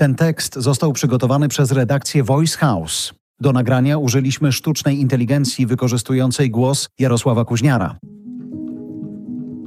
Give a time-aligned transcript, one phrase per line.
[0.00, 3.14] Ten tekst został przygotowany przez redakcję Voice House.
[3.40, 7.98] Do nagrania użyliśmy sztucznej inteligencji wykorzystującej głos Jarosława Kuźniara.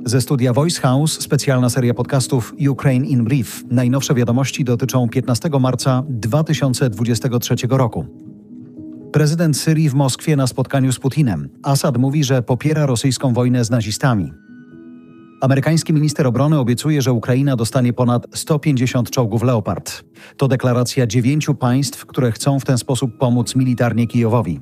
[0.05, 3.63] Ze studia Voice House specjalna seria podcastów Ukraine in Brief.
[3.71, 8.05] Najnowsze wiadomości dotyczą 15 marca 2023 roku.
[9.11, 11.49] Prezydent Syrii w Moskwie na spotkaniu z Putinem.
[11.63, 14.33] Assad mówi, że popiera rosyjską wojnę z nazistami.
[15.43, 20.03] Amerykański minister obrony obiecuje, że Ukraina dostanie ponad 150 czołgów Leopard.
[20.37, 24.59] To deklaracja dziewięciu państw, które chcą w ten sposób pomóc militarnie Kijowowi.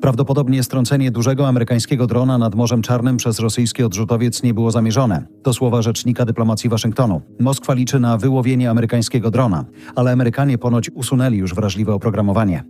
[0.00, 5.26] Prawdopodobnie strącenie dużego amerykańskiego drona nad Morzem Czarnym przez rosyjski odrzutowiec nie było zamierzone.
[5.42, 7.22] To słowa rzecznika dyplomacji Waszyngtonu.
[7.40, 12.64] Moskwa liczy na wyłowienie amerykańskiego drona, ale Amerykanie ponoć usunęli już wrażliwe oprogramowanie.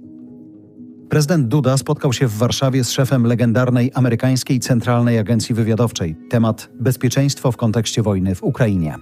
[1.08, 6.16] Prezydent Duda spotkał się w Warszawie z szefem legendarnej amerykańskiej Centralnej Agencji Wywiadowczej.
[6.30, 8.96] Temat bezpieczeństwo w kontekście wojny w Ukrainie.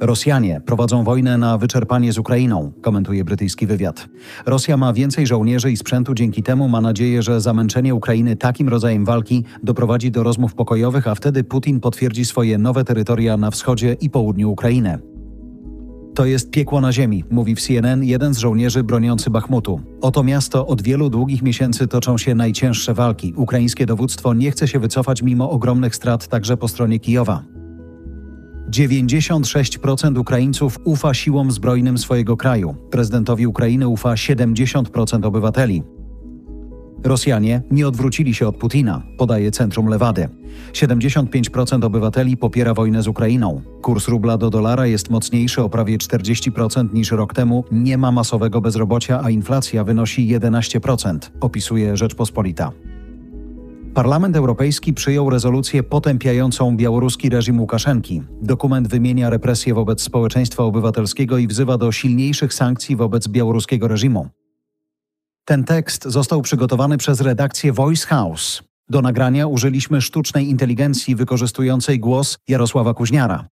[0.00, 4.08] Rosjanie prowadzą wojnę na wyczerpanie z Ukrainą, komentuje brytyjski wywiad.
[4.46, 9.04] Rosja ma więcej żołnierzy i sprzętu, dzięki temu ma nadzieję, że zamęczenie Ukrainy takim rodzajem
[9.04, 14.10] walki doprowadzi do rozmów pokojowych, a wtedy Putin potwierdzi swoje nowe terytoria na wschodzie i
[14.10, 14.98] południu Ukrainy.
[16.18, 19.80] To jest piekło na ziemi, mówi w CNN jeden z żołnierzy broniący Bachmutu.
[20.00, 23.34] Oto miasto od wielu długich miesięcy toczą się najcięższe walki.
[23.36, 27.42] Ukraińskie dowództwo nie chce się wycofać mimo ogromnych strat także po stronie Kijowa.
[28.70, 32.74] 96% Ukraińców ufa siłom zbrojnym swojego kraju.
[32.90, 35.82] Prezydentowi Ukrainy ufa 70% obywateli.
[37.04, 40.28] Rosjanie nie odwrócili się od Putina, podaje Centrum Lewady.
[40.72, 43.62] 75% obywateli popiera wojnę z Ukrainą.
[43.82, 47.64] Kurs rubla do dolara jest mocniejszy o prawie 40% niż rok temu.
[47.72, 52.72] Nie ma masowego bezrobocia, a inflacja wynosi 11%, opisuje Rzeczpospolita.
[53.94, 58.22] Parlament Europejski przyjął rezolucję potępiającą białoruski reżim Łukaszenki.
[58.42, 64.28] Dokument wymienia represje wobec społeczeństwa obywatelskiego i wzywa do silniejszych sankcji wobec białoruskiego reżimu.
[65.48, 68.62] Ten tekst został przygotowany przez redakcję Voice House.
[68.88, 73.48] Do nagrania użyliśmy sztucznej inteligencji wykorzystującej głos Jarosława Kuźniara.